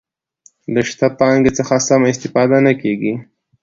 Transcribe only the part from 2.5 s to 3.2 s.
نه کیږي.